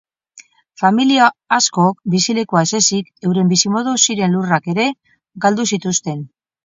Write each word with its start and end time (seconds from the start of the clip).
Familia 0.83 1.27
askok 1.57 1.99
bizilekua 2.15 2.63
ez 2.69 2.73
ezik, 2.81 3.11
euren 3.31 3.51
bizimodu 3.53 3.93
ziren 4.07 4.35
lurrak 4.39 4.71
ere 4.75 4.87
galdu 5.47 5.69
zituzten. 5.75 6.27